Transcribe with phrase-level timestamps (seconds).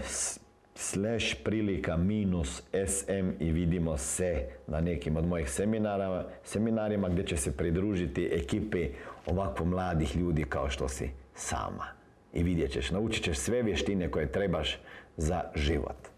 [0.75, 7.37] slash prilika minus sm i vidimo se na nekim od mojih seminara, seminarima gdje će
[7.37, 8.89] se pridružiti ekipe
[9.27, 11.87] ovako mladih ljudi kao što si sama.
[12.33, 14.79] I vidjet ćeš, naučit ćeš sve vještine koje trebaš
[15.17, 16.15] za život.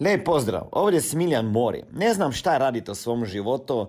[0.00, 1.82] Lijep pozdrav, ovdje je Smiljan Mori.
[1.92, 3.88] Ne znam šta radite u svom životu,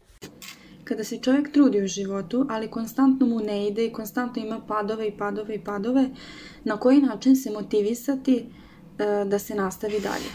[0.91, 5.07] Kada se čovjek trudi u životu, ali konstantno mu ne ide i konstantno ima padove
[5.07, 6.09] i padove i padove,
[6.63, 8.45] na koji način se motivisati
[8.99, 10.29] e, da se nastavi dalje?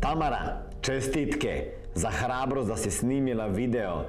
[0.00, 4.04] Tamara, čestitke za hrabrost da si snimila video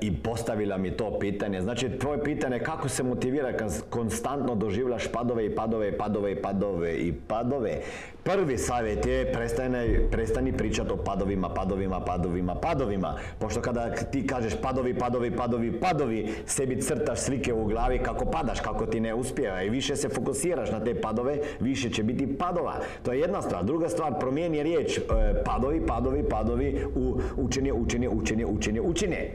[0.00, 1.60] i postavila mi to pitanje.
[1.60, 6.32] Znači, tvoje pitanje je kako se motivira kad konstantno doživljaš padove i padove i padove
[6.32, 7.80] i padove i padove.
[8.22, 13.14] Prvi savjet je prestani, prestani pričati o padovima, padovima, padovima, padovima.
[13.38, 18.60] Pošto kada ti kažeš padovi, padovi, padovi, padovi, sebi crtaš slike u glavi kako padaš,
[18.60, 22.74] kako ti ne uspijeva i više se fokusiraš na te padove, više će biti padova.
[23.02, 23.64] To je jedna stvar.
[23.64, 25.02] Druga stvar, promijeni riječ e,
[25.44, 29.29] padovi, padovi, padovi u učenje, učenje, učenje, učenje, učenje.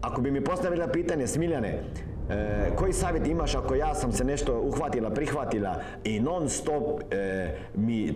[0.00, 1.82] Ako bi mi postavila pitanje, Smiljane,
[2.30, 7.50] e, koji savjet imaš ako ja sam se nešto uhvatila, prihvatila i non stop e,
[7.74, 8.14] mi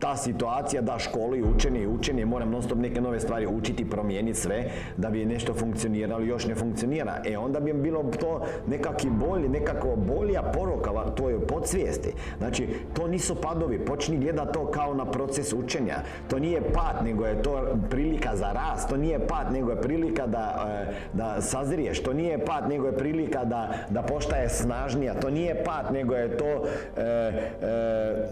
[0.00, 3.90] ta situacija da školu i učenje i učenje, moram non stop neke nove stvari učiti,
[3.90, 4.64] promijeniti sve,
[4.96, 7.22] da bi nešto funkcioniralo, još ne funkcionira.
[7.26, 12.12] E onda bi bilo to nekakvi bolji, nekakva bolja poruka tvojoj podsvijesti.
[12.38, 15.96] Znači, to nisu padovi, počni gledati to kao na proces učenja.
[16.28, 20.26] To nije pad, nego je to prilika za rast, to nije pad, nego je prilika
[20.26, 25.30] da, e, da sazriješ, to nije pad, nego je prilika da, da postaje snažnija, to
[25.30, 27.02] nije pad, nego je to e,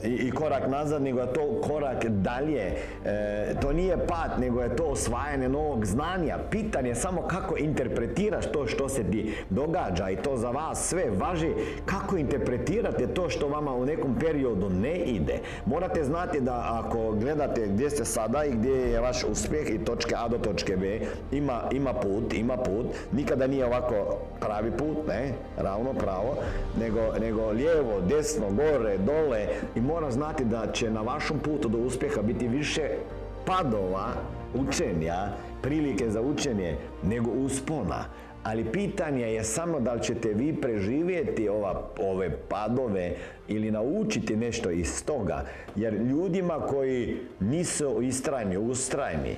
[0.04, 2.72] e, i korak nazad, nego je to korak dalje.
[3.04, 6.38] E, to nije pad, nego je to osvajanje novog znanja.
[6.50, 11.10] Pitanje je samo kako interpretiraš to što se ti događa i to za vas sve
[11.10, 11.52] važi
[11.84, 15.38] kako interpretirate to što vama u nekom periodu ne ide.
[15.66, 20.14] Morate znati da ako gledate gdje ste sada i gdje je vaš uspjeh i točke
[20.18, 21.00] A do točke B,
[21.32, 22.86] ima, ima put, ima put.
[23.12, 26.36] Nikada nije ovako pravi put, ne, ravno pravo,
[26.80, 31.78] nego, nego lijevo, desno, gore, dole i mora znati da će na vašom putu do
[31.78, 32.88] uspjeha biti više
[33.46, 34.12] padova
[34.54, 35.28] učenja,
[35.62, 38.04] prilike za učenje, nego uspona.
[38.42, 43.14] Ali pitanje je samo da li ćete vi preživjeti ova, ove padove
[43.48, 45.44] ili naučiti nešto iz toga.
[45.76, 49.36] Jer ljudima koji nisu istrajni, ustrajni,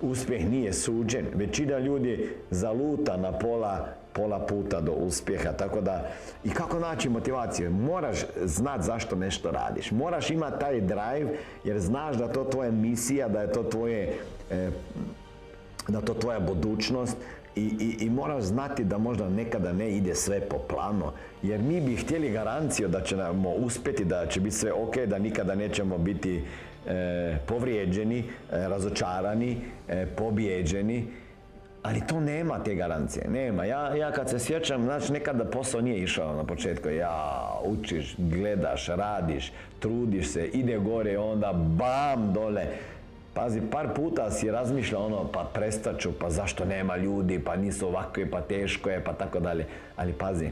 [0.00, 1.26] uspjeh nije suđen.
[1.34, 3.88] Većina ljudi zaluta na pola
[4.18, 6.10] pola puta do uspjeha, tako da
[6.44, 7.70] i kako naći motivaciju?
[7.70, 9.90] Moraš znati zašto nešto radiš.
[9.90, 11.30] Moraš imati taj drive
[11.64, 14.14] jer znaš da to tvoja misija, da je to tvoje
[14.50, 14.70] e,
[15.88, 17.16] da to tvoja budućnost
[17.56, 21.12] i, i, i moraš znati da možda nekada ne ide sve po planu,
[21.42, 25.54] jer mi bi htjeli garanciju da ćemo uspjeti, da će biti sve ok, da nikada
[25.54, 26.42] nećemo biti
[26.86, 28.24] e, povrijeđeni, e,
[28.68, 29.56] razočarani,
[29.88, 31.06] e, pobjeđeni
[31.82, 33.64] Ali to nema te garancije, nema.
[33.64, 36.88] Ja, ja kad se sjećam, znači nekada posao nije išao na početku.
[36.88, 42.66] Ja, učiš, gledaš, radiš, trudiš se, ide gore, onda bam, dole.
[43.34, 48.30] Pazi, par puta si razmišljao ono, pa prestaću, pa zašto nema ljudi, pa nisu ovakve,
[48.30, 49.66] pa teško je, pa tako dalje.
[49.96, 50.50] Ali pazi,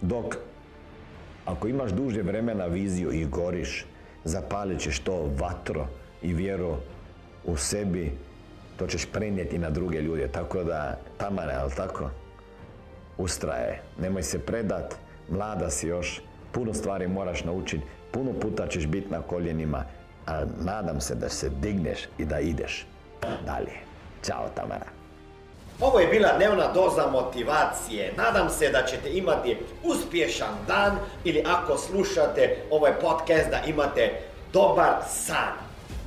[0.00, 0.36] dok
[1.44, 3.86] ako imaš duže vremena viziju i goriš,
[4.24, 5.86] zapalit ćeš to vatro
[6.22, 6.76] i vjeru
[7.44, 8.12] u sebi,
[8.80, 10.28] to ćeš prenijeti na druge ljude.
[10.28, 12.10] Tako da, Tamara, ali tako?
[13.18, 14.94] Ustraje, nemoj se predat,
[15.28, 16.22] mlada si još,
[16.52, 19.84] puno stvari moraš naučiti, puno puta ćeš biti na koljenima,
[20.26, 22.86] a nadam se da se digneš i da ideš
[23.46, 23.72] dalje.
[24.24, 24.86] Ćao Tamara.
[25.80, 28.12] Ovo je bila dnevna doza motivacije.
[28.16, 34.20] Nadam se da ćete imati uspješan dan ili ako slušate ovaj podcast da imate
[34.52, 35.69] dobar san.